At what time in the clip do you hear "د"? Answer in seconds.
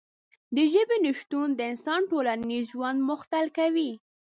0.55-0.57, 1.55-1.59